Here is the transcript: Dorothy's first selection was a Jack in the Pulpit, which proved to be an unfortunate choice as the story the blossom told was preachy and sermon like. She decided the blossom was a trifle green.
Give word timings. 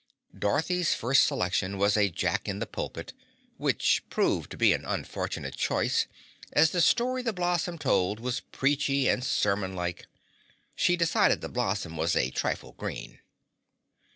Dorothy's 0.35 0.95
first 0.95 1.25
selection 1.25 1.77
was 1.77 1.95
a 1.95 2.09
Jack 2.09 2.47
in 2.47 2.57
the 2.57 2.65
Pulpit, 2.65 3.13
which 3.57 4.03
proved 4.09 4.49
to 4.49 4.57
be 4.57 4.73
an 4.73 4.83
unfortunate 4.83 5.55
choice 5.55 6.07
as 6.53 6.71
the 6.71 6.81
story 6.81 7.21
the 7.21 7.31
blossom 7.33 7.77
told 7.77 8.19
was 8.19 8.39
preachy 8.39 9.07
and 9.07 9.23
sermon 9.23 9.75
like. 9.75 10.07
She 10.75 10.95
decided 10.97 11.41
the 11.41 11.49
blossom 11.49 11.97
was 11.97 12.15
a 12.15 12.31
trifle 12.31 12.71
green. 12.71 13.19